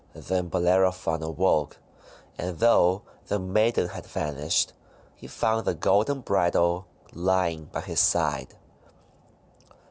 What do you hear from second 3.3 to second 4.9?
maiden had vanished,